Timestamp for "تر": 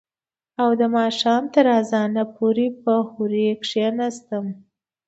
1.53-1.65